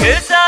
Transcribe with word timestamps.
세상 0.00 0.39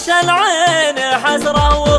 عشان 0.00 0.30
عيني 0.30 1.16
حسرة 1.18 1.89